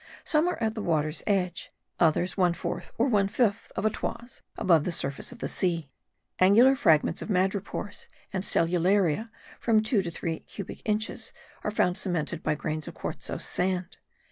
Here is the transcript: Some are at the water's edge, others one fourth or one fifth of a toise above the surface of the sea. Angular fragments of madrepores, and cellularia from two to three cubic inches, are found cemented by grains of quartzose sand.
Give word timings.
Some 0.23 0.47
are 0.47 0.57
at 0.59 0.73
the 0.73 0.81
water's 0.81 1.21
edge, 1.27 1.71
others 1.99 2.35
one 2.35 2.55
fourth 2.55 2.89
or 2.97 3.05
one 3.07 3.27
fifth 3.27 3.71
of 3.75 3.85
a 3.85 3.91
toise 3.91 4.41
above 4.57 4.83
the 4.83 4.91
surface 4.91 5.31
of 5.31 5.37
the 5.37 5.47
sea. 5.47 5.91
Angular 6.39 6.75
fragments 6.75 7.21
of 7.21 7.29
madrepores, 7.29 8.07
and 8.33 8.43
cellularia 8.43 9.29
from 9.59 9.83
two 9.83 10.01
to 10.01 10.09
three 10.09 10.39
cubic 10.39 10.81
inches, 10.89 11.33
are 11.63 11.69
found 11.69 11.97
cemented 11.97 12.41
by 12.41 12.55
grains 12.55 12.87
of 12.87 12.95
quartzose 12.95 13.45
sand. 13.45 13.97